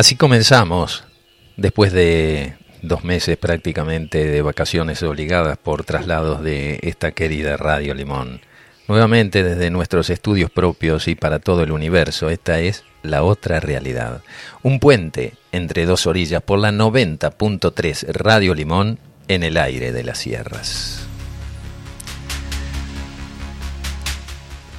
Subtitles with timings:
[0.00, 1.04] Así comenzamos,
[1.58, 8.40] después de dos meses prácticamente de vacaciones obligadas por traslados de esta querida Radio Limón.
[8.88, 14.22] Nuevamente desde nuestros estudios propios y para todo el universo, esta es la otra realidad.
[14.62, 18.98] Un puente entre dos orillas por la 90.3 Radio Limón
[19.28, 21.06] en el aire de las sierras.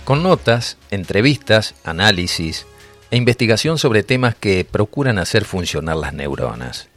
[0.03, 2.65] Con notas, entrevistas, análisis,
[3.11, 6.87] e investigación sobre temas que procuran hacer funcionar las neuronas,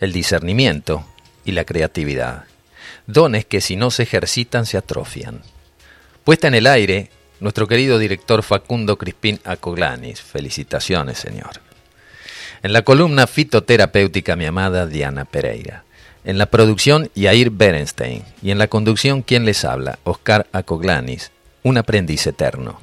[0.00, 1.06] el discernimiento
[1.44, 2.44] y la creatividad,
[3.06, 5.42] dones que si no se ejercitan se atrofian.
[6.24, 7.10] Puesta en el aire,
[7.40, 10.22] nuestro querido director Facundo Crispín Acoglanis.
[10.22, 11.60] Felicitaciones, señor.
[12.62, 15.84] En la columna fitoterapéutica, mi amada Diana Pereira.
[16.24, 18.22] En la producción, Yair Berenstein.
[18.40, 19.98] Y en la conducción, quien les habla?
[20.04, 21.32] Oscar Acoglanis,
[21.64, 22.80] un aprendiz eterno.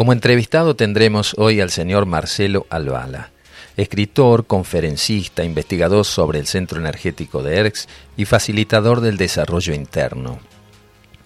[0.00, 3.32] Como entrevistado tendremos hoy al señor Marcelo Albala,
[3.76, 10.38] escritor, conferencista, investigador sobre el Centro Energético de ERX y facilitador del desarrollo interno.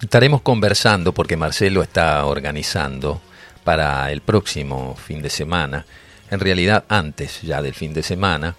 [0.01, 3.21] Estaremos conversando porque Marcelo está organizando
[3.63, 5.85] para el próximo fin de semana,
[6.29, 8.57] en realidad antes ya del fin de semana,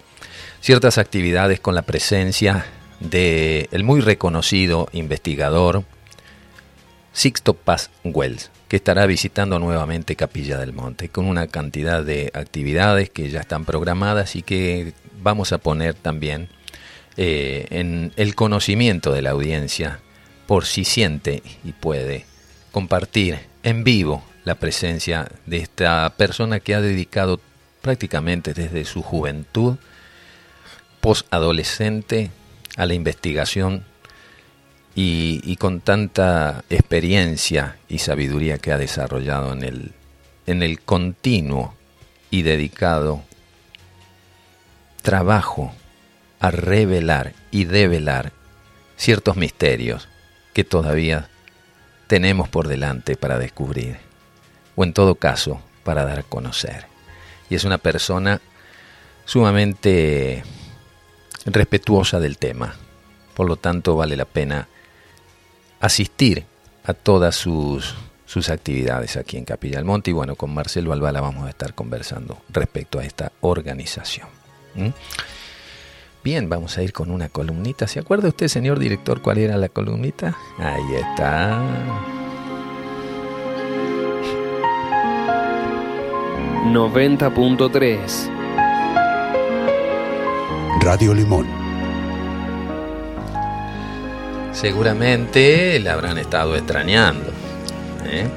[0.61, 2.65] ciertas actividades con la presencia
[2.99, 5.83] de el muy reconocido investigador
[7.13, 13.09] Sixto Paz Wells que estará visitando nuevamente Capilla del Monte, con una cantidad de actividades
[13.09, 16.49] que ya están programadas y que vamos a poner también
[17.15, 19.99] eh, en el conocimiento de la audiencia,
[20.45, 22.25] por si siente y puede
[22.71, 27.39] compartir en vivo la presencia de esta persona que ha dedicado
[27.81, 29.77] prácticamente desde su juventud,
[31.01, 32.31] posadolescente,
[32.77, 33.83] a la investigación
[34.99, 39.91] y, con tanta experiencia y sabiduría que ha desarrollado en el,
[40.47, 41.75] en el continuo
[42.31, 43.21] y dedicado
[45.03, 45.71] trabajo
[46.39, 48.31] a revelar y develar
[48.95, 50.09] ciertos misterios
[50.53, 51.29] que todavía
[52.07, 53.97] tenemos por delante para descubrir,
[54.75, 56.87] o en todo caso, para dar a conocer.
[57.51, 58.41] Y es una persona
[59.25, 60.43] sumamente
[61.45, 62.73] respetuosa del tema,
[63.35, 64.67] por lo tanto vale la pena
[65.79, 66.45] asistir
[66.83, 67.95] a todas sus,
[68.25, 70.11] sus actividades aquí en Capilla del Monte.
[70.11, 74.27] Y bueno, con Marcelo Albala vamos a estar conversando respecto a esta organización.
[76.23, 77.87] Bien, vamos a ir con una columnita.
[77.87, 80.37] ¿Se acuerda usted, señor director, cuál era la columnita?
[80.59, 81.61] Ahí está.
[86.67, 88.29] ...90.3
[90.81, 91.56] Radio Limón
[94.59, 97.29] seguramente la habrán estado extrañando.
[98.05, 98.27] ¿eh?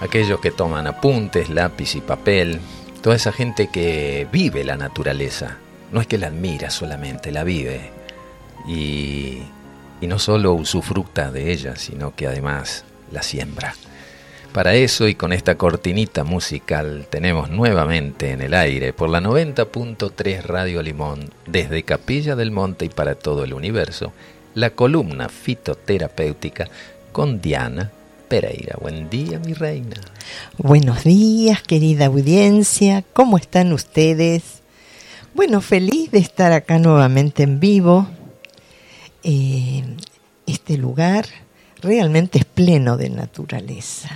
[0.00, 2.60] Aquellos que toman apuntes, lápiz y papel,
[3.02, 5.56] toda esa gente que vive la naturaleza,
[5.90, 7.90] no es que la admira solamente, la vive.
[8.66, 9.38] Y,
[10.02, 13.74] y no solo usufructa de ella, sino que además la siembra.
[14.52, 20.42] Para eso y con esta cortinita musical tenemos nuevamente en el aire por la 90.3
[20.42, 24.12] Radio Limón desde Capilla del Monte y para todo el universo
[24.54, 26.68] la columna fitoterapéutica
[27.12, 27.90] con Diana
[28.28, 28.76] Pereira.
[28.80, 29.96] Buen día, mi reina.
[30.58, 33.04] Buenos días, querida audiencia.
[33.12, 34.62] ¿Cómo están ustedes?
[35.34, 38.08] Bueno, feliz de estar acá nuevamente en vivo.
[39.22, 39.84] Eh,
[40.46, 41.26] este lugar
[41.80, 44.10] realmente es pleno de naturaleza.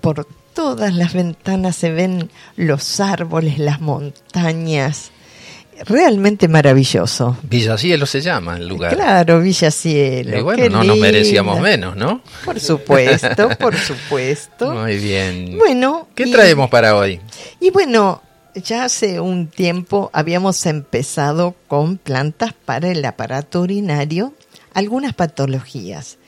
[0.00, 5.10] Por todas las ventanas se ven los árboles, las montañas,
[5.86, 7.36] realmente maravilloso.
[7.42, 8.94] Villacielo se llama el lugar.
[8.94, 10.38] Claro, Villacielo.
[10.38, 12.22] Y bueno, no nos merecíamos menos, ¿no?
[12.44, 14.72] Por supuesto, por supuesto.
[14.72, 15.56] Muy bien.
[15.58, 16.08] Bueno.
[16.14, 17.20] ¿Qué traemos para hoy?
[17.60, 18.22] Y bueno,
[18.54, 24.34] ya hace un tiempo habíamos empezado con plantas para el aparato urinario,
[24.74, 26.18] algunas patologías.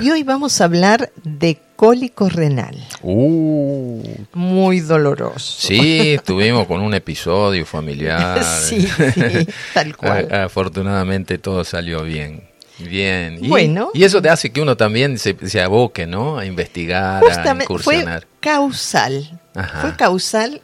[0.00, 2.76] Y hoy vamos a hablar de cólico renal.
[3.02, 4.02] Uh.
[4.32, 5.68] Muy doloroso.
[5.68, 8.42] Sí, estuvimos con un episodio familiar.
[8.42, 8.80] sí,
[9.14, 10.28] sí, tal cual.
[10.34, 12.42] Afortunadamente todo salió bien.
[12.80, 13.38] Bien.
[13.40, 13.90] Y, bueno.
[13.94, 16.36] Y eso te hace que uno también se, se aboque, ¿no?
[16.36, 18.22] A investigar, a incursionar.
[18.22, 19.40] Fue causal.
[19.80, 20.60] Fue causal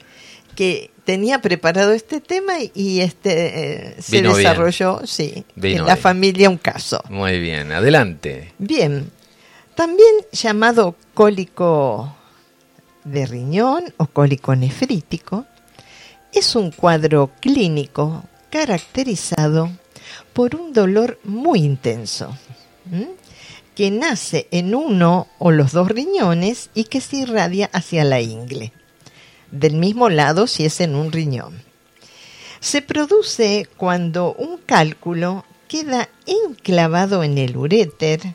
[0.57, 6.59] que tenía preparado este tema y este eh, se desarrolló, sí, en la familia un
[6.59, 7.01] caso.
[7.09, 8.53] Muy bien, adelante.
[8.59, 9.11] Bien,
[9.75, 12.15] también llamado cólico
[13.05, 15.47] de riñón o cólico nefrítico,
[16.33, 19.71] es un cuadro clínico caracterizado
[20.33, 22.37] por un dolor muy intenso,
[23.75, 28.73] que nace en uno o los dos riñones y que se irradia hacia la ingle,
[29.51, 31.63] del mismo lado si es en un riñón.
[32.61, 38.35] Se produce cuando un cálculo queda enclavado en el uréter,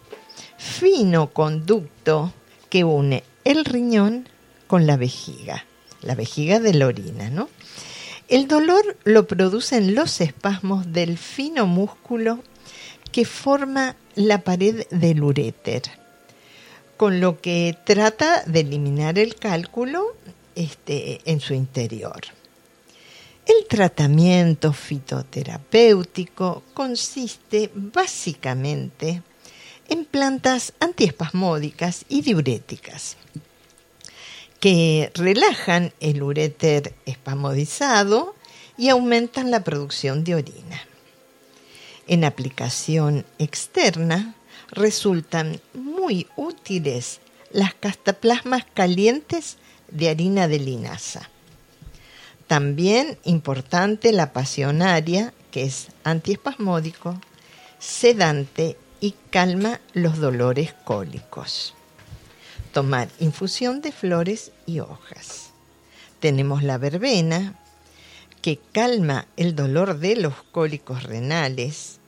[0.60, 2.34] fino conducto
[2.70, 4.28] que une el riñón
[4.68, 5.66] con la vejiga,
[6.02, 7.50] la vejiga de la orina, ¿no?
[8.28, 12.44] El dolor lo producen los espasmos del fino músculo
[13.12, 15.84] que forma la pared del uréter,
[16.98, 20.16] con lo que trata de eliminar el cálculo
[20.56, 22.22] este, en su interior.
[23.46, 29.24] El tratamiento fitoterapéutico consiste básicamente
[29.90, 33.18] en plantas antiespasmódicas y diuréticas
[34.60, 38.36] que relajan el uréter espasmodizado
[38.78, 40.82] y aumentan la producción de orina.
[42.08, 44.36] En aplicación externa
[44.72, 47.20] resultan muy útiles
[47.52, 49.58] las castaplasmas calientes
[49.90, 51.30] de harina de linaza.
[52.48, 57.20] También importante la pasionaria, que es antiespasmódico,
[57.80, 61.74] sedante y calma los dolores cólicos.
[62.74, 65.52] Tomar infusión de flores y hojas.
[66.20, 67.56] Tenemos la verbena,
[68.42, 72.00] que calma el dolor de los cólicos renales.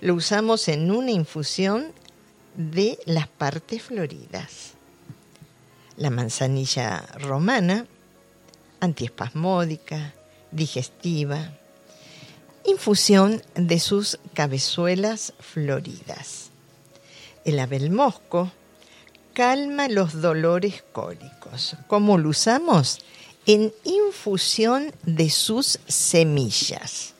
[0.00, 1.92] Lo usamos en una infusión
[2.56, 4.74] de las partes floridas.
[5.96, 7.86] La manzanilla romana,
[8.80, 10.14] antiespasmódica,
[10.50, 11.58] digestiva.
[12.64, 16.50] Infusión de sus cabezuelas floridas.
[17.44, 18.52] El abelmosco
[19.32, 21.76] calma los dolores cólicos.
[21.88, 23.00] ¿Cómo lo usamos?
[23.46, 27.14] En infusión de sus semillas.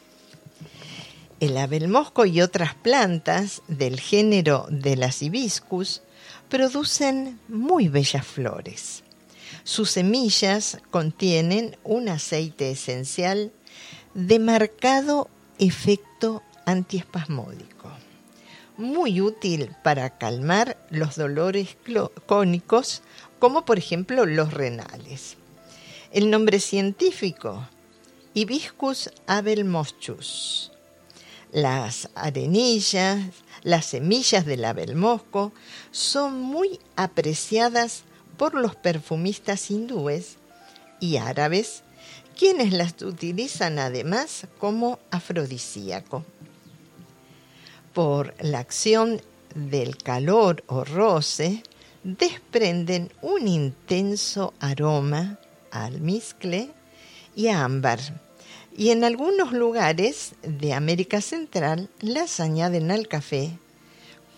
[1.41, 6.03] El abelmosco y otras plantas del género de las hibiscus
[6.49, 9.03] producen muy bellas flores.
[9.65, 13.53] Sus semillas contienen un aceite esencial
[14.15, 15.29] de marcado
[15.59, 17.91] efecto antiespasmódico,
[18.77, 21.77] muy útil para calmar los dolores
[22.27, 23.03] cónicos,
[23.39, 25.37] como por ejemplo los renales.
[26.13, 27.67] El nombre científico,
[28.35, 30.73] Hibiscus abelmoschus.
[31.53, 33.21] Las arenillas,
[33.63, 35.53] las semillas del abelmosco
[35.91, 38.05] son muy apreciadas
[38.37, 40.37] por los perfumistas hindúes
[40.99, 41.83] y árabes,
[42.37, 46.25] quienes las utilizan además como afrodisíaco.
[47.93, 49.21] Por la acción
[49.55, 51.63] del calor o roce,
[52.03, 55.39] desprenden un intenso aroma
[55.71, 56.71] al almizcle
[57.37, 58.01] y a ámbar
[58.77, 63.51] y en algunos lugares de América Central las añaden al café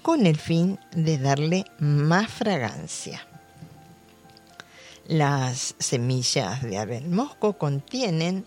[0.02, 3.26] con el fin de darle más fragancia.
[5.06, 8.46] Las semillas de abel mosco contienen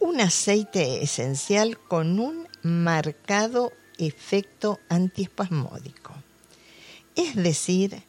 [0.00, 6.12] un aceite esencial con un marcado efecto antiespasmódico,
[7.14, 8.02] es decir,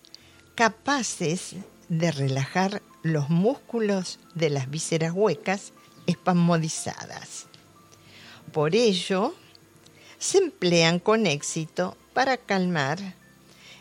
[0.56, 1.56] capaces
[1.88, 5.72] de relajar los músculos de las vísceras huecas
[6.08, 7.46] espasmodizadas.
[8.52, 9.36] Por ello,
[10.18, 12.98] se emplean con éxito para calmar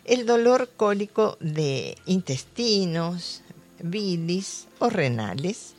[0.04, 3.42] el dolor cólico de intestinos,
[3.82, 5.74] bilis o renales,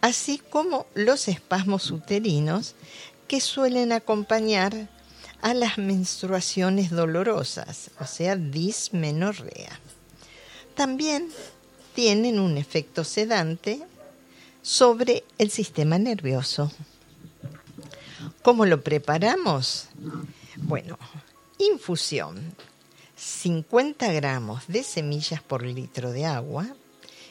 [0.00, 2.74] así como los espasmos uterinos
[3.28, 4.88] que suelen acompañar
[5.40, 9.78] a las menstruaciones dolorosas, o sea, dismenorrea.
[10.74, 11.28] También
[11.94, 13.82] tienen un efecto sedante
[14.62, 16.70] sobre el sistema nervioso.
[18.42, 19.88] ¿Cómo lo preparamos?
[20.56, 20.98] Bueno,
[21.58, 22.54] infusión.
[23.16, 26.66] 50 gramos de semillas por litro de agua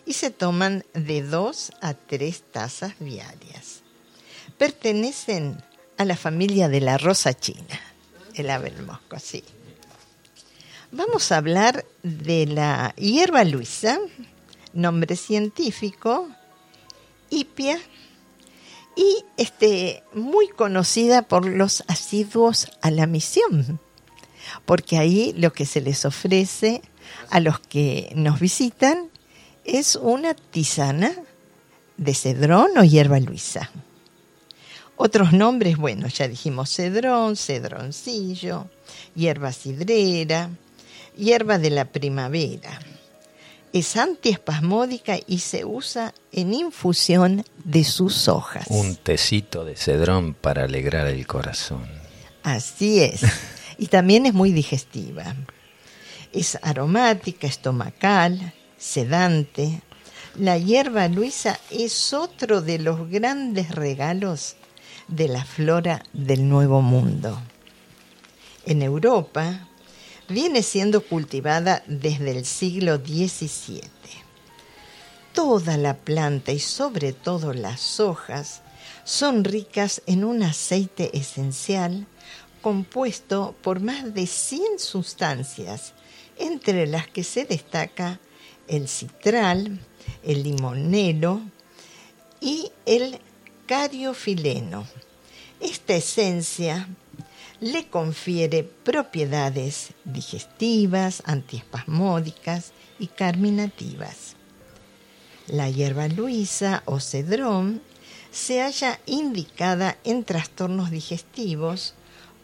[0.06, 3.82] y se toman de 2 a 3 tazas diarias.
[4.58, 5.64] Pertenecen
[5.98, 7.80] a la familia de la rosa china,
[8.34, 9.44] el abelmosco, sí.
[10.92, 14.00] Vamos a hablar de la hierba luisa,
[14.74, 16.28] nombre científico,
[17.30, 17.80] Hipia
[18.96, 23.80] y este, muy conocida por los asiduos a la misión,
[24.66, 26.82] porque ahí lo que se les ofrece
[27.30, 29.11] a los que nos visitan
[29.66, 31.14] es una tisana
[31.98, 33.72] de cedrón o hierba luisa.
[34.96, 38.68] Otros nombres, bueno, ya dijimos cedrón, cedroncillo,
[39.16, 40.50] hierba cidrera,
[41.16, 42.80] hierba de la primavera
[43.74, 48.66] es antiespasmódica y se usa en infusión de sus hojas.
[48.70, 51.88] Un tecito de cedrón para alegrar el corazón.
[52.44, 53.22] Así es.
[53.78, 55.36] y también es muy digestiva.
[56.34, 59.82] Es aromática, estomacal, sedante.
[60.36, 64.56] La hierba luisa es otro de los grandes regalos
[65.08, 67.40] de la flora del Nuevo Mundo.
[68.66, 69.68] En Europa
[70.28, 73.82] viene siendo cultivada desde el siglo XVII.
[75.34, 78.62] Toda la planta y sobre todo las hojas
[79.04, 82.08] son ricas en un aceite esencial
[82.62, 85.94] compuesto por más de 100 sustancias,
[86.38, 88.20] entre las que se destaca
[88.72, 89.80] el citral,
[90.24, 91.42] el limonero
[92.40, 93.20] y el
[93.68, 94.88] cariofileno.
[95.60, 96.88] Esta esencia
[97.60, 104.38] le confiere propiedades digestivas, antiespasmódicas y carminativas.
[105.48, 107.82] La hierba luisa o cedrón
[108.32, 111.94] se halla indicada en trastornos digestivos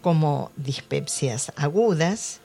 [0.01, 2.41] como dispepsias agudas,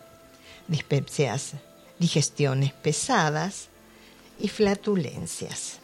[0.69, 1.55] dispepsias,
[1.99, 3.72] digestiones pesadas
[4.43, 5.79] y flatulencias.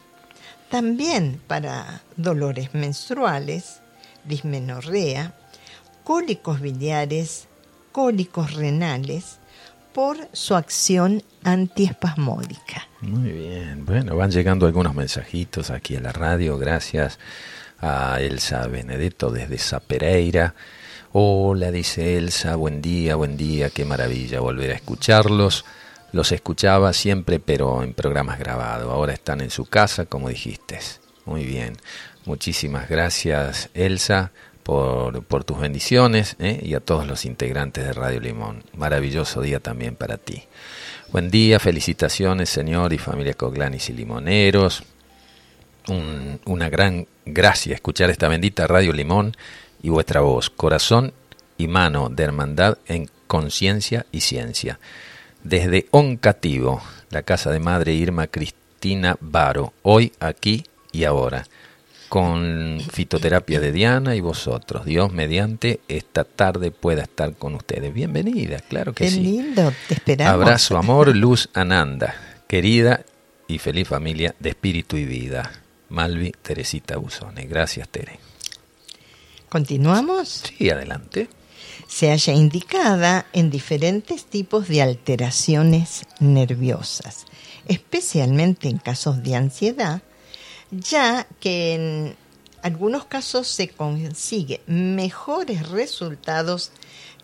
[0.69, 3.81] También para dolores menstruales,
[4.25, 5.35] dismenorrea,
[6.05, 7.47] cólicos biliares,
[7.93, 9.39] cólicos renales,
[9.95, 12.87] por su acción antiespasmódica.
[13.01, 17.19] Muy bien, bueno, van llegando algunos mensajitos aquí a la radio, gracias
[17.81, 20.55] a Elsa Benedetto desde Zapereira.
[21.13, 25.65] Hola, dice Elsa, buen día, buen día, qué maravilla volver a escucharlos.
[26.13, 28.91] Los escuchaba siempre, pero en programas grabados.
[28.93, 30.79] Ahora están en su casa, como dijiste.
[31.27, 31.77] Muy bien.
[32.25, 36.61] Muchísimas gracias, Elsa, por, tus bendiciones ¿eh?
[36.63, 38.65] y a todos los integrantes de Radio Limón.
[38.75, 40.45] Maravilloso día también para ti.
[41.11, 44.83] Buen día, felicitaciones, Señor y familia Coglanis y Limoneros.
[46.45, 49.35] una gran gracia escuchar esta bendita Radio Limón
[49.83, 51.15] y vuestra voz, corazón
[51.57, 54.79] y mano de hermandad en conciencia y ciencia.
[55.49, 61.47] Desde Oncativo, la casa de madre Irma Cristina Baro, hoy, aquí y ahora,
[62.11, 64.85] con fitoterapia de Diana y vosotros.
[64.85, 67.95] Dios mediante esta tarde pueda estar con ustedes.
[67.95, 69.21] Bienvenida, claro que Qué sí.
[69.21, 70.35] lindo, te esperamos.
[70.35, 72.15] Abrazo, amor, luz, Ananda,
[72.47, 73.07] querida
[73.47, 75.51] y feliz familia de espíritu y vida.
[75.89, 77.47] Malvi Teresita Busone.
[77.47, 78.21] Gracias, Tere.
[79.49, 80.43] ¿Continuamos?
[80.59, 81.31] Sí, adelante.
[81.89, 87.25] Se halla indicada en diferentes tipos de alteraciones nerviosas,
[87.67, 90.03] especialmente en casos de ansiedad,
[90.71, 92.17] ya que en
[92.63, 96.73] algunos casos se consigue mejores resultados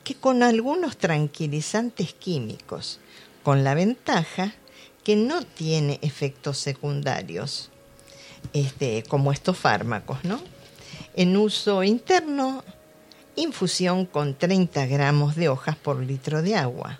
[0.03, 3.01] que con algunos tranquilizantes químicos,
[3.43, 4.55] con la ventaja
[5.05, 7.71] que no tiene efectos secundarios,
[8.55, 10.41] este, como estos fármacos, ¿no?
[11.15, 12.65] En uso interno,
[13.37, 16.99] infusión con 30 gramos de hojas por litro de agua.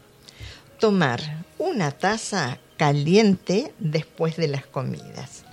[0.79, 5.45] Tomar una taza caliente después de las comidas.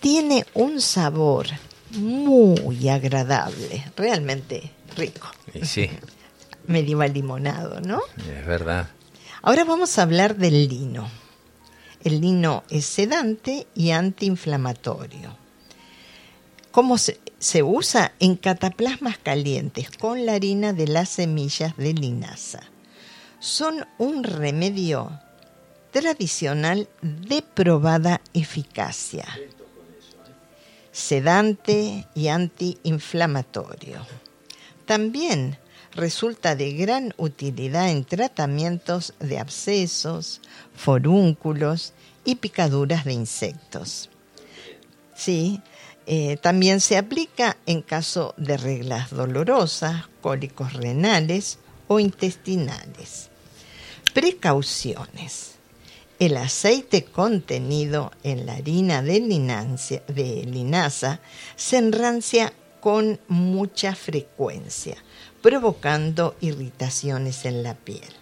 [0.00, 1.46] Tiene un sabor
[1.90, 5.28] muy agradable, realmente rico.
[5.54, 5.90] Y sí,
[6.66, 8.00] Medio limonado, ¿no?
[8.18, 8.90] es verdad.
[9.40, 11.08] Ahora vamos a hablar del lino.
[12.04, 15.47] El lino es sedante y antiinflamatorio.
[16.70, 18.12] ¿Cómo se, se usa?
[18.20, 22.60] En cataplasmas calientes con la harina de las semillas de linaza.
[23.40, 25.10] Son un remedio
[25.90, 29.26] tradicional de probada eficacia.
[30.92, 34.04] Sedante y antiinflamatorio.
[34.84, 35.58] También
[35.94, 40.40] resulta de gran utilidad en tratamientos de abscesos,
[40.74, 41.92] forúnculos
[42.24, 44.10] y picaduras de insectos.
[45.14, 45.60] Sí,
[46.10, 53.28] eh, también se aplica en caso de reglas dolorosas, cólicos renales o intestinales.
[54.14, 55.56] Precauciones.
[56.18, 61.20] El aceite contenido en la harina de, de linaza
[61.56, 64.96] se enrancia con mucha frecuencia,
[65.42, 68.14] provocando irritaciones en la piel.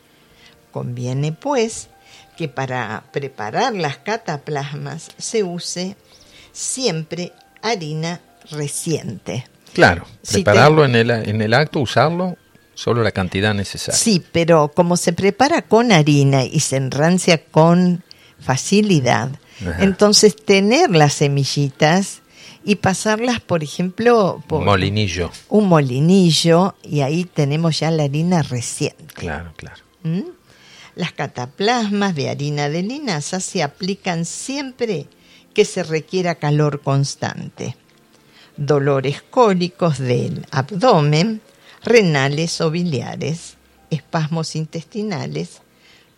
[0.73, 1.89] Conviene, pues,
[2.37, 5.97] que para preparar las cataplasmas se use
[6.51, 8.21] siempre harina
[8.51, 9.47] reciente.
[9.73, 12.37] Claro, Si prepararlo en, el, en el acto, usarlo,
[12.75, 13.99] solo la cantidad necesaria.
[13.99, 18.03] Sí, pero como se prepara con harina y se enrancia con
[18.41, 19.83] facilidad, Ajá.
[19.83, 22.21] entonces tener las semillitas
[22.65, 25.31] y pasarlas, por ejemplo, por Molinillo.
[25.49, 29.15] un molinillo y ahí tenemos ya la harina reciente.
[29.15, 29.83] Claro, claro.
[30.03, 30.23] ¿Mm?
[30.97, 35.07] Las cataplasmas de harina de linaza se aplican siempre
[35.57, 37.79] que se requiera calor constante.
[38.59, 41.41] Dolores cólicos del abdomen,
[41.83, 43.57] renales o biliares,
[43.89, 45.63] espasmos intestinales,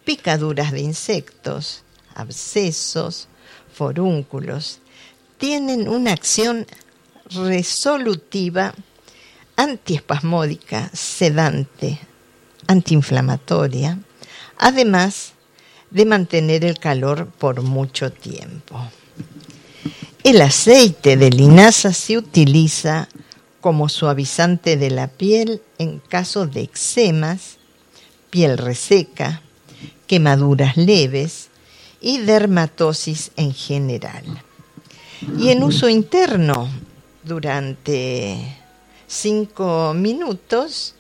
[0.04, 1.85] picaduras de insectos,
[2.16, 3.28] abscesos,
[3.73, 4.80] forúnculos,
[5.37, 6.66] tienen una acción
[7.30, 8.75] resolutiva
[9.54, 12.00] antiespasmódica, sedante,
[12.66, 14.00] antiinflamatoria,
[14.59, 15.35] además
[15.92, 18.90] de mantener el calor por mucho tiempo.
[20.25, 23.09] El aceite de linaza se utiliza
[23.61, 27.59] como suavizante de la piel en caso de eczemas,
[28.31, 29.43] piel reseca,
[30.07, 31.49] quemaduras leves
[32.01, 34.25] y dermatosis en general.
[35.39, 36.69] Y en uso interno,
[37.23, 38.57] durante
[39.07, 40.95] 5 minutos,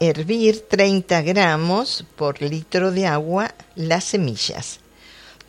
[0.00, 4.80] hervir 30 gramos por litro de agua las semillas.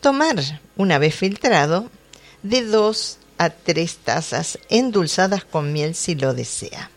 [0.00, 1.90] Tomar, una vez filtrado,
[2.42, 6.90] de 2 a 3 tazas endulzadas con miel si lo desea.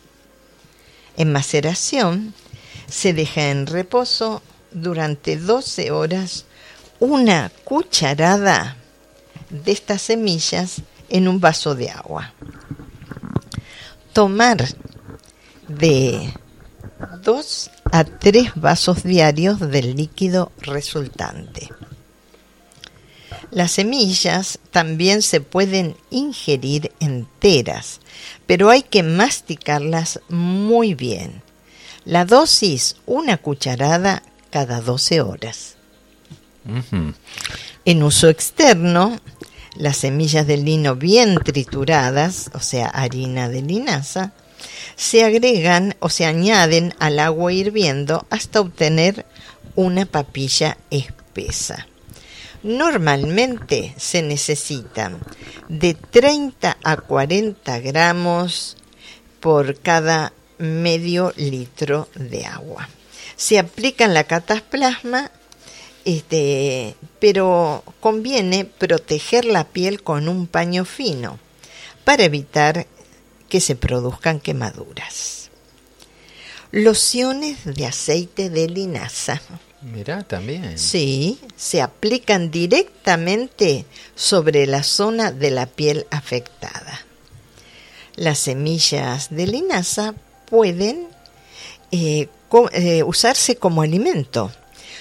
[1.18, 2.34] En maceración
[2.88, 6.46] se deja en reposo durante 12 horas
[7.00, 8.78] una cucharada
[9.50, 12.34] de estas semillas en un vaso de agua.
[14.14, 14.66] Tomar
[15.68, 16.34] de
[17.24, 21.70] 2 a 3 vasos diarios del líquido resultante.
[23.52, 28.00] Las semillas también se pueden ingerir enteras,
[28.48, 31.44] pero hay que masticarlas muy bien.
[32.06, 35.76] La dosis, una cucharada cada 12 horas.
[37.84, 39.20] En uso externo,
[39.76, 44.32] las semillas de lino bien trituradas, o sea, harina de linaza,
[44.96, 49.26] se agregan o se añaden al agua hirviendo hasta obtener
[49.76, 51.88] una papilla espesa.
[52.64, 55.20] Normalmente se necesitan
[55.68, 58.78] de 30 a 40 gramos
[59.40, 62.88] por cada medio litro de agua.
[63.36, 65.32] Se aplica en la cataplasma,
[66.06, 71.40] este, pero conviene proteger la piel con un paño fino
[72.04, 72.86] para evitar
[73.50, 75.50] que se produzcan quemaduras.
[76.72, 79.42] Lociones de aceite de linaza
[79.82, 80.78] Mira, también.
[80.78, 87.06] Sí, se aplican directamente sobre la zona de la piel afectada.
[88.16, 90.14] Las semillas de linaza
[90.46, 91.08] pueden
[91.92, 92.28] eh,
[92.74, 94.52] eh, usarse como alimento.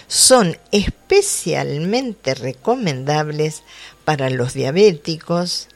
[0.08, 3.62] Son especialmente recomendables
[4.04, 5.68] para los diabéticos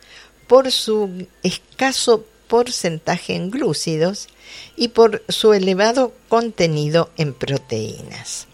[0.46, 4.28] por su escaso porcentaje en glúcidos
[4.76, 8.46] y por su elevado contenido en proteínas.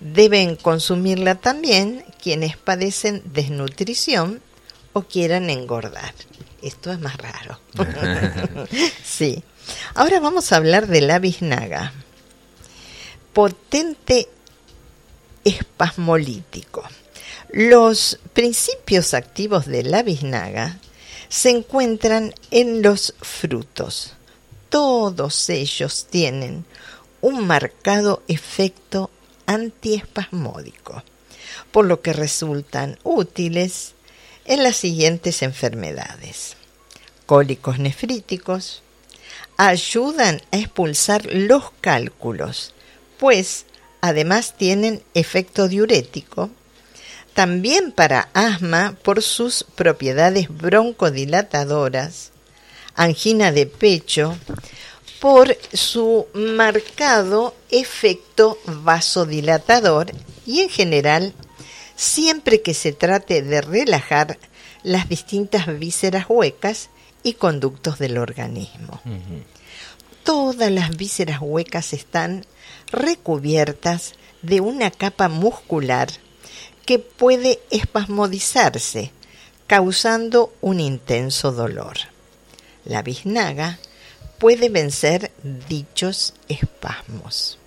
[0.00, 4.40] Deben consumirla también quienes padecen desnutrición
[4.92, 6.14] o quieran engordar.
[6.62, 7.60] Esto es más raro.
[9.04, 9.42] sí.
[9.94, 11.92] Ahora vamos a hablar de la biznaga.
[13.32, 14.28] Potente
[15.44, 16.82] espasmolítico.
[17.50, 20.78] Los principios activos de la biznaga
[21.28, 24.14] se encuentran en los frutos.
[24.68, 26.64] Todos ellos tienen
[27.20, 29.10] un marcado efecto
[29.50, 31.02] antiespasmódico,
[31.72, 33.94] por lo que resultan útiles
[34.44, 36.56] en las siguientes enfermedades.
[37.26, 38.82] Cólicos nefríticos,
[39.56, 42.74] ayudan a expulsar los cálculos,
[43.18, 43.66] pues
[44.00, 46.50] además tienen efecto diurético,
[47.34, 52.30] también para asma por sus propiedades broncodilatadoras,
[52.94, 54.36] angina de pecho,
[55.20, 60.12] por su marcado efecto vasodilatador
[60.46, 61.34] y en general
[61.94, 64.38] siempre que se trate de relajar
[64.82, 66.88] las distintas vísceras huecas
[67.22, 69.00] y conductos del organismo.
[70.24, 72.46] Todas las vísceras huecas están
[72.90, 76.08] recubiertas de una capa muscular
[76.86, 79.12] que puede espasmodizarse,
[79.66, 81.98] causando un intenso dolor.
[82.86, 83.78] La biznaga
[84.40, 85.30] puede vencer
[85.68, 87.58] dichos espasmos.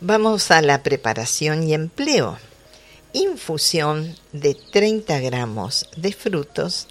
[0.00, 2.38] Vamos a la preparación y empleo.
[3.14, 6.86] Infusión de 30 gramos de frutos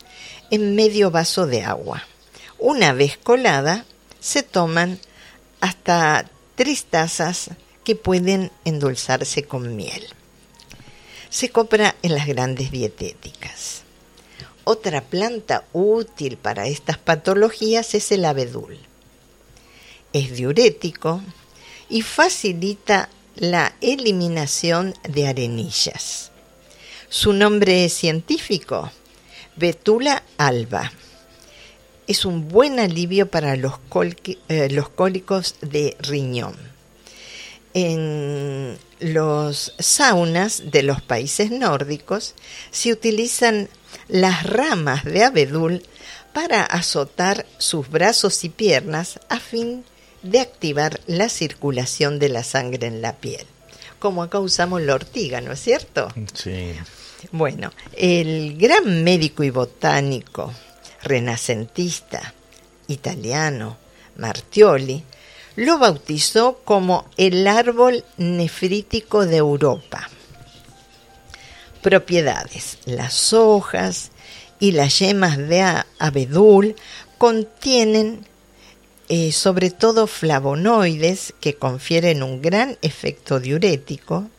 [0.49, 2.03] en medio vaso de agua.
[2.57, 3.85] Una vez colada,
[4.19, 4.99] se toman
[5.61, 7.51] hasta tres tazas
[7.83, 10.03] que pueden endulzarse con miel.
[11.29, 13.82] Se compra en las grandes dietéticas.
[14.65, 18.77] Otra planta útil para estas patologías es el abedul.
[20.13, 21.21] Es diurético
[21.89, 26.31] y facilita la eliminación de arenillas.
[27.09, 28.91] Su nombre científico,
[29.55, 30.91] Betula alba.
[32.07, 33.73] Es un buen alivio para los,
[34.49, 36.55] eh, cólicos de riñón.
[37.75, 42.33] En los saunas de los países nórdicos
[42.71, 43.69] se utilizan
[44.07, 45.83] las ramas de abedul
[46.33, 49.85] para azotar sus brazos y piernas a fin
[50.23, 53.45] de activar la circulación de la sangre en la piel.
[53.99, 56.09] Como acá usamos la ortiga, ¿no es cierto?
[56.33, 56.73] Sí.
[57.31, 60.53] Bueno, el gran médico y botánico
[61.03, 62.33] renacentista
[62.87, 63.77] italiano
[64.17, 65.03] Martioli
[65.55, 70.09] lo bautizó como el árbol nefrítico de Europa.
[71.83, 72.79] Propiedades.
[72.85, 74.11] Las hojas
[74.59, 75.61] y las yemas de
[75.99, 76.75] abedul
[77.17, 78.25] contienen
[79.09, 84.29] eh, sobre todo flavonoides que confieren un gran efecto diurético,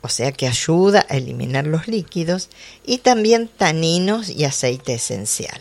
[0.00, 2.48] o sea que ayuda a eliminar los líquidos,
[2.86, 5.60] y también taninos y aceite esencial.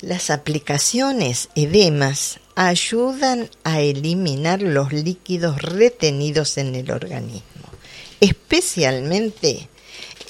[0.00, 7.42] Las aplicaciones edemas ayudan a eliminar los líquidos retenidos en el organismo,
[8.20, 9.68] especialmente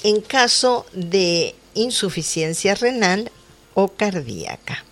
[0.03, 3.31] en caso de insuficiencia renal
[3.73, 4.83] o cardíaca.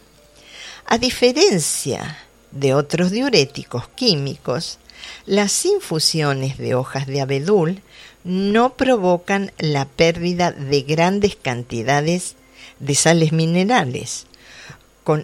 [0.85, 2.17] A diferencia
[2.51, 4.79] de otros diuréticos químicos,
[5.25, 7.81] las infusiones de hojas de abedul
[8.23, 12.35] no provocan la pérdida de grandes cantidades
[12.79, 14.25] de sales minerales,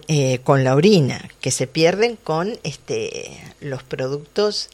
[0.08, 4.68] eh, con, la orina, que se pierden con este, los productos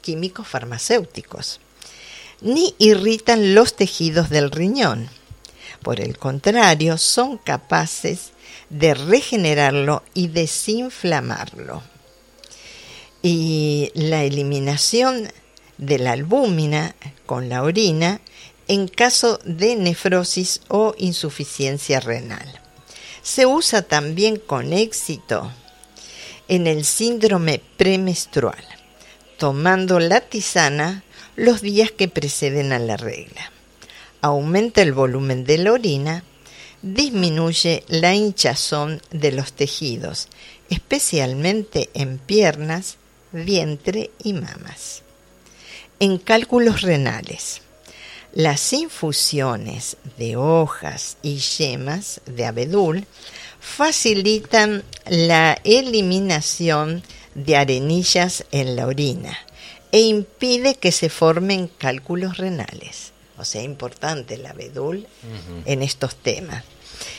[0.00, 1.60] químicos farmacéuticos,
[2.42, 5.08] ni irritan los tejidos del riñón.
[5.82, 8.32] Por el contrario, son capaces
[8.70, 11.82] de regenerarlo y desinflamarlo.
[13.22, 15.30] Y la eliminación
[15.78, 16.94] de la albúmina
[17.26, 18.20] con la orina
[18.68, 22.62] en caso de nefrosis o insuficiencia renal
[23.22, 25.50] se usa también con éxito
[26.48, 28.64] en el síndrome premenstrual,
[29.38, 31.04] tomando la tisana
[31.36, 33.50] los días que preceden a la regla.
[34.20, 36.24] Aumenta el volumen de la orina,
[36.82, 40.28] disminuye la hinchazón de los tejidos,
[40.68, 42.96] especialmente en piernas,
[43.32, 45.02] vientre y mamas.
[46.00, 47.62] En cálculos renales,
[48.34, 53.06] las infusiones de hojas y yemas de abedul
[53.60, 57.02] facilitan la eliminación
[57.34, 59.38] de arenillas en la orina
[59.92, 63.12] e impide que se formen cálculos renales.
[63.38, 65.06] O sea, importante el abedul
[65.64, 66.64] en estos temas.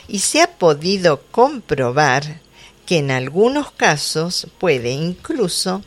[0.07, 2.41] Y se ha podido comprobar
[2.85, 5.81] que en algunos casos puede incluso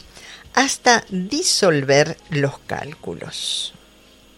[0.55, 3.75] hasta disolver los cálculos.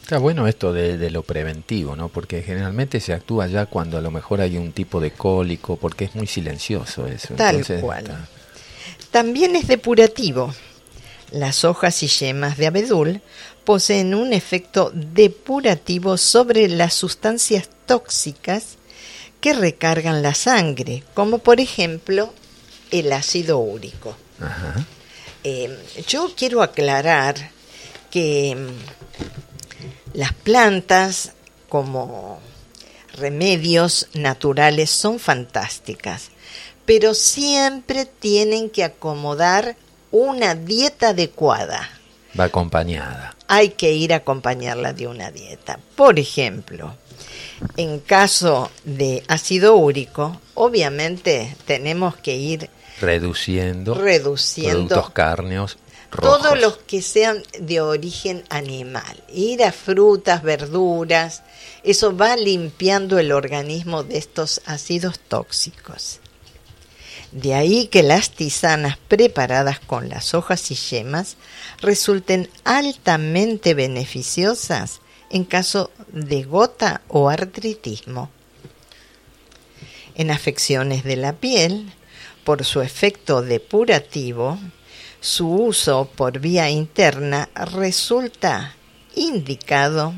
[0.03, 2.09] Está bueno esto de, lo preventivo, ¿no?
[2.09, 6.07] Porque generalmente se actúa ya cuando a lo mejor hay un tipo de cólico, porque
[6.07, 7.35] es muy silencioso eso.
[7.35, 8.27] Tal cual.
[9.11, 10.55] También es depurativo.
[11.31, 13.21] Las hojas y yemas de abedul
[13.65, 18.79] poseen un efecto depurativo sobre las sustancias tóxicas
[19.41, 22.33] que recargan la sangre, como por ejemplo
[22.91, 24.17] el ácido úrico.
[25.45, 27.51] Eh, yo quiero aclarar
[28.11, 28.57] que
[30.15, 31.33] las plantas
[31.69, 32.41] como
[33.15, 36.31] remedios naturales son fantásticas,
[36.87, 39.77] pero siempre tienen que acomodar
[40.11, 41.89] una dieta adecuada.
[42.39, 43.35] Va acompañada.
[43.47, 45.79] Hay que ir a acompañarla de una dieta.
[45.97, 46.95] Por ejemplo,
[47.77, 55.79] en caso de ácido úrico, obviamente tenemos que ir reduciendo, reduciendo productos cárneos
[56.11, 59.23] todos los que sean de origen animal.
[59.33, 61.43] Ir a frutas, verduras,
[61.83, 66.21] eso va limpiando el organismo de estos ácidos tóxicos.
[67.33, 71.37] De ahí que las tisanas preparadas con las hojas y yemas
[71.81, 78.31] resulten altamente beneficiosas en caso de gota o artritismo.
[80.15, 81.93] En afecciones de la piel,
[82.45, 84.59] por su efecto depurativo,
[85.21, 88.75] su uso por vía interna resulta
[89.15, 90.15] indicado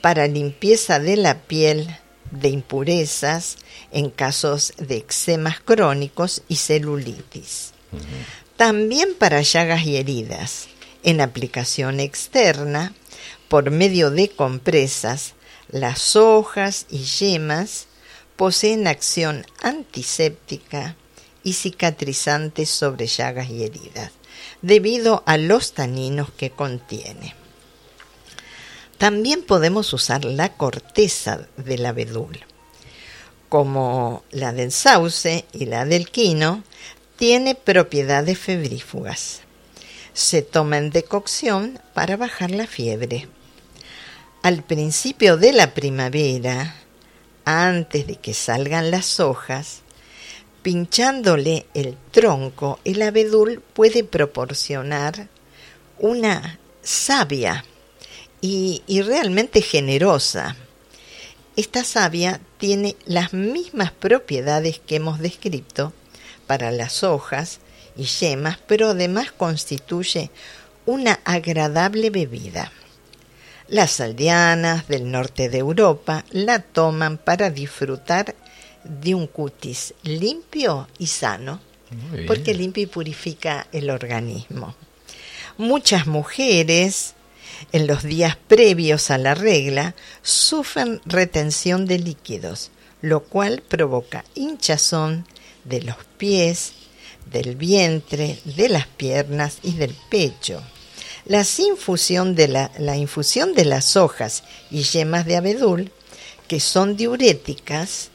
[0.00, 1.96] para limpieza de la piel
[2.30, 3.56] de impurezas
[3.92, 7.72] en casos de eczemas crónicos y celulitis.
[8.56, 10.68] También para llagas y heridas,
[11.02, 12.94] en aplicación externa,
[13.48, 15.34] por medio de compresas,
[15.68, 17.86] las hojas y yemas
[18.36, 20.96] poseen acción antiséptica
[21.42, 24.12] y cicatrizante sobre llagas y heridas
[24.62, 27.34] debido a los taninos que contiene.
[29.00, 32.38] También podemos usar la corteza del abedul.
[33.48, 36.62] Como la del sauce y la del quino,
[37.16, 39.40] tiene propiedades febrífugas.
[40.12, 43.26] Se toma en decocción para bajar la fiebre.
[44.42, 46.76] Al principio de la primavera,
[47.46, 49.80] antes de que salgan las hojas,
[50.62, 55.28] Pinchándole el tronco, el abedul puede proporcionar
[55.98, 57.64] una savia
[58.40, 60.56] y, y realmente generosa.
[61.56, 65.92] Esta savia tiene las mismas propiedades que hemos descrito
[66.46, 67.60] para las hojas
[67.96, 70.30] y yemas, pero además constituye
[70.86, 72.72] una agradable bebida.
[73.68, 78.34] Las aldeanas del norte de Europa la toman para disfrutar
[78.82, 81.60] de un cutis limpio y sano,
[82.26, 84.74] porque limpia y purifica el organismo.
[85.56, 87.14] Muchas mujeres
[87.72, 92.70] en los días previos a la regla sufren retención de líquidos,
[93.02, 95.26] lo cual provoca hinchazón
[95.64, 96.72] de los pies,
[97.30, 100.62] del vientre, de las piernas y del pecho.
[101.26, 105.92] La infusión de, la, infusión de las hojas y yemas de abedul,
[106.48, 108.08] que son diuréticas,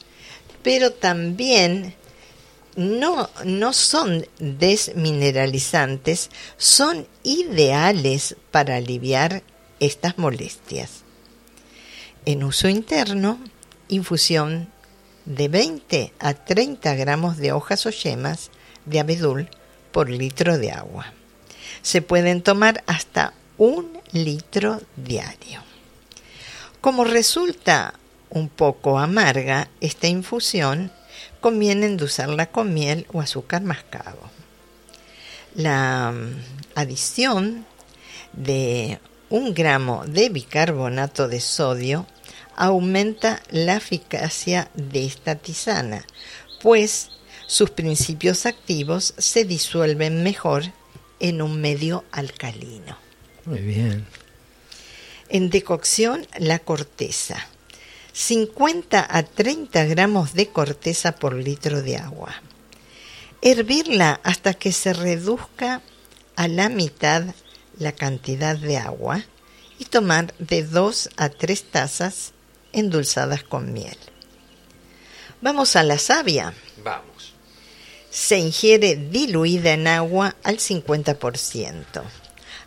[0.63, 1.95] pero también
[2.76, 9.44] no, no son desmineralizantes, son ideales para aliviar
[9.80, 11.04] estas molestias.
[12.26, 13.40] En uso interno,
[13.88, 14.70] infusión
[15.26, 18.52] de 20 a 30 gramos de hojas o yemas
[18.86, 19.50] de abedul
[19.92, 21.14] por litro de agua.
[21.82, 25.64] Se pueden tomar hasta un litro diario.
[26.82, 27.94] Como resulta
[28.30, 30.92] un poco amarga esta infusión,
[31.46, 34.32] conviene endulzarla con miel o azúcar mascabo.
[35.54, 36.42] La mm,
[36.74, 37.68] adición
[38.34, 38.98] de
[39.30, 42.08] un gramo de bicarbonato de sodio
[42.56, 46.08] aumenta la eficacia de esta tisana,
[46.64, 47.12] pues
[47.46, 50.64] sus principios activos se disuelven mejor
[51.20, 52.98] en un medio alcalino.
[53.46, 54.08] Muy bien.
[55.30, 57.38] En decocción, la corteza.
[58.15, 62.34] 50 a 30 gramos de corteza por litro de agua.
[63.41, 65.82] Hervirla hasta que se reduzca
[66.38, 67.36] a la mitad
[67.78, 69.21] la cantidad de agua
[69.78, 72.32] y tomar de 2 a 3 tazas
[72.71, 73.97] endulzadas con miel.
[75.41, 76.54] Vamos a la savia.
[76.84, 77.36] Vamos
[78.15, 82.01] se ingiere diluida en agua al 50%,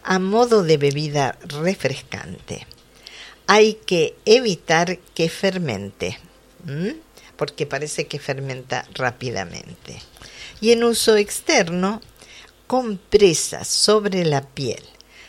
[0.03, 2.67] a modo de bebida refrescante.
[3.51, 6.19] Hay que evitar que fermente,
[7.35, 10.03] porque parece que fermenta rápidamente.
[10.61, 12.03] Y en uso externo,
[12.67, 14.83] compresas sobre la piel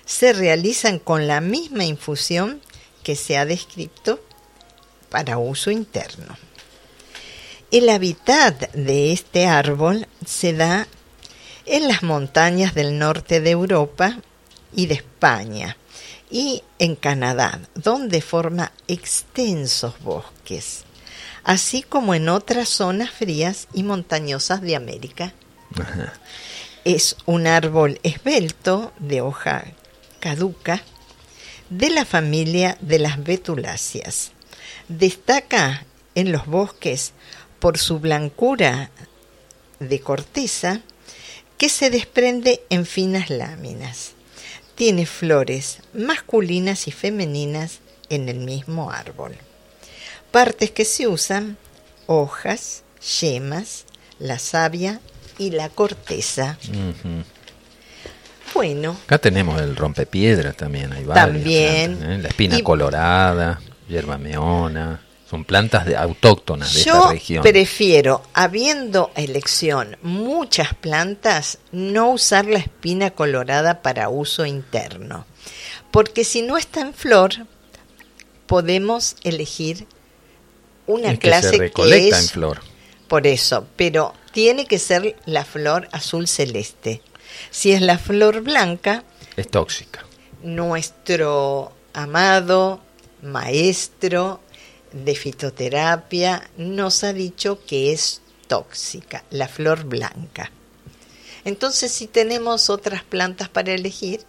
[0.05, 2.59] se realizan con la misma infusión
[3.03, 4.19] que se ha descrito
[5.07, 6.37] para uso interno.
[7.71, 10.89] El hábitat de este árbol se da
[11.65, 14.19] en las montañas del norte de Europa
[14.73, 15.77] y de España
[16.29, 20.83] y en Canadá, donde forma extensos bosques,
[21.43, 25.33] así como en otras zonas frías y montañosas de América.
[26.85, 29.65] Es un árbol esbelto de hoja
[30.19, 30.81] caduca
[31.69, 34.31] de la familia de las betuláceas.
[34.87, 37.13] Destaca en los bosques
[37.59, 38.91] por su blancura
[39.79, 40.81] de corteza
[41.57, 44.13] que se desprende en finas láminas.
[44.79, 49.35] Tiene flores masculinas y femeninas en el mismo árbol.
[50.31, 51.57] Partes que se usan,
[52.05, 52.83] hojas,
[53.19, 53.83] yemas,
[54.19, 55.01] la savia
[55.37, 56.57] y la corteza.
[58.53, 58.95] Bueno.
[59.03, 61.27] Acá tenemos el rompepiedra también, hay varias.
[61.27, 62.01] También.
[62.01, 62.17] ¿eh?
[62.19, 65.01] La espina colorada, hierba meona.
[65.29, 67.43] Son plantas de, autóctonas de esta región.
[67.43, 75.27] Yo prefiero, habiendo elección muchas plantas, no usar la espina colorada para uso interno.
[75.91, 77.31] Porque si no está en flor,
[78.47, 79.85] podemos elegir
[80.87, 82.61] una clase que, se recolecta en flor.
[83.07, 87.03] Por eso, pero tiene que ser la flor azul celeste.
[87.51, 89.03] Si es la flor blanca,
[89.35, 90.05] es tóxica.
[90.41, 92.81] Nuestro amado
[93.21, 94.41] maestro
[94.91, 100.51] de fitoterapia nos ha dicho que es tóxica, la flor blanca.
[101.45, 104.21] Entonces, si tenemos otras plantas para elegir,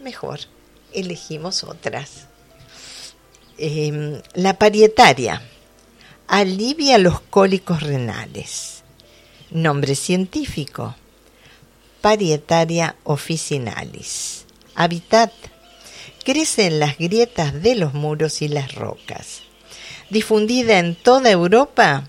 [0.00, 0.40] mejor,
[0.92, 2.26] elegimos otras.
[3.56, 5.42] Em, la parietaria
[6.26, 8.82] alivia los cólicos renales.
[9.50, 10.94] Nombre científico,
[12.00, 14.46] Parietaria officinalis.
[14.74, 15.32] Hábitat,
[16.24, 19.42] crece en las grietas de los muros y las rocas
[20.10, 22.08] difundida en toda Europa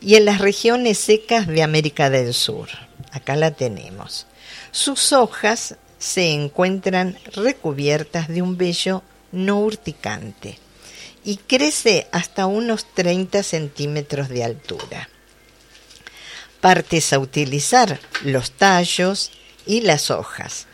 [0.00, 2.68] y en las regiones secas de América del Sur.
[3.12, 4.26] Acá la tenemos.
[4.70, 10.58] Sus hojas se encuentran recubiertas de un vello no urticante
[11.24, 15.08] y crece hasta unos 30 centímetros de altura.
[16.60, 19.30] Partes a utilizar, los tallos
[19.66, 20.66] y las hojas.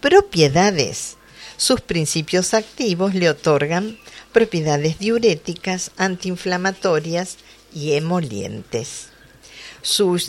[0.00, 1.16] Propiedades.
[1.56, 3.98] Sus principios activos le otorgan
[4.32, 7.36] propiedades diuréticas, antiinflamatorias
[7.72, 9.08] y emolientes.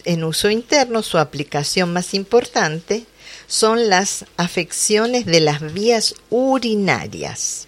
[0.06, 3.06] en uso interno, su aplicación más importante
[3.48, 7.68] son las afecciones de las vías urinarias,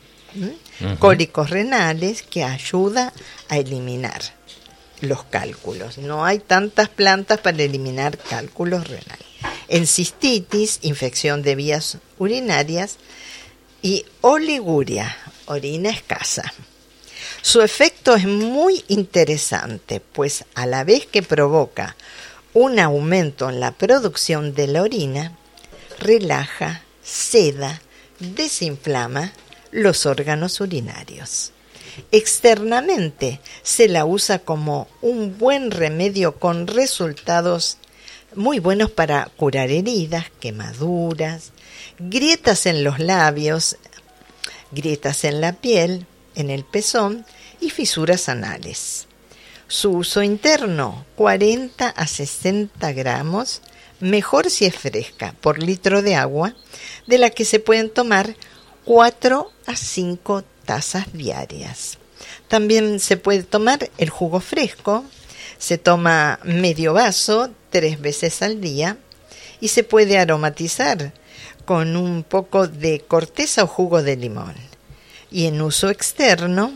[0.99, 3.13] cólicos renales que ayuda
[3.49, 4.21] a eliminar
[5.01, 5.97] los cálculos.
[5.97, 9.27] No hay tantas plantas para eliminar cálculos renales.
[9.67, 12.97] En cistitis, infección de vías urinarias
[13.81, 16.53] y oliguria, orina escasa.
[17.41, 21.95] Su efecto es muy interesante, pues a la vez que provoca
[22.53, 25.37] un aumento en la producción de la orina,
[25.99, 27.81] relaja, seda,
[28.19, 29.33] desinflama
[29.71, 31.51] los órganos urinarios.
[32.11, 37.77] Externamente se la usa como un buen remedio con resultados
[38.35, 41.51] muy buenos para curar heridas, quemaduras,
[41.99, 43.77] grietas en los labios,
[44.73, 46.05] grietas en la piel,
[46.35, 47.25] en el pezón
[47.59, 49.07] y fisuras anales.
[49.67, 53.61] Su uso interno, 40 a 60 gramos,
[53.99, 56.55] mejor si es fresca, por litro de agua,
[57.07, 58.35] de la que se pueden tomar
[58.85, 61.97] 4 a 5 tazas diarias.
[62.47, 65.05] También se puede tomar el jugo fresco,
[65.57, 68.97] se toma medio vaso tres veces al día
[69.61, 71.13] y se puede aromatizar
[71.65, 74.55] con un poco de corteza o jugo de limón.
[75.31, 76.73] Y en uso externo,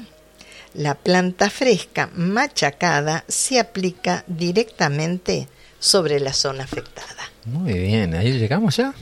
[0.73, 5.47] la planta fresca machacada se aplica directamente
[5.79, 7.31] sobre la zona afectada.
[7.45, 8.93] Muy bien, ahí llegamos ya.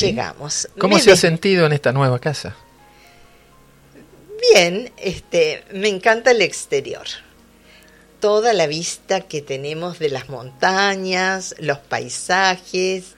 [0.00, 0.68] Llegamos.
[0.78, 2.56] ¿Cómo se ha sentido en esta nueva casa?
[4.52, 7.06] Bien, este, me encanta el exterior.
[8.20, 13.14] Toda la vista que tenemos de las montañas, los paisajes,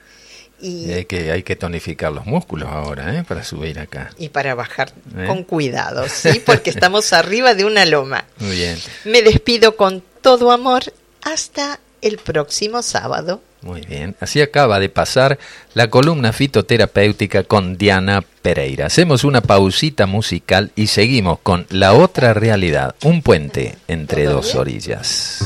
[0.61, 3.23] y, hay, que, hay que tonificar los músculos ahora, ¿eh?
[3.23, 4.11] Para subir acá.
[4.17, 5.25] Y para bajar ¿Eh?
[5.27, 6.41] con cuidado, ¿sí?
[6.45, 8.25] Porque estamos arriba de una loma.
[8.39, 8.77] Muy bien.
[9.03, 10.83] Me despido con todo amor
[11.23, 13.41] hasta el próximo sábado.
[13.61, 15.39] Muy bien, así acaba de pasar
[15.73, 18.85] la columna fitoterapéutica con Diana Pereira.
[18.85, 25.39] Hacemos una pausita musical y seguimos con la otra realidad, un puente entre dos orillas.